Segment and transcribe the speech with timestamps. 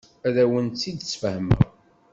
[0.27, 1.61] Ad awen-tt-id-sfehmeɣ.